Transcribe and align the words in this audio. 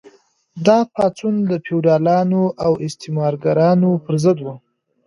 دا 0.65 0.77
پاڅون 0.93 1.35
د 1.49 1.51
فیوډالانو 1.65 2.43
او 2.65 2.71
استثمارګرانو 2.87 3.91
پر 4.05 4.15
ضد 4.23 4.37
و. 4.43 4.47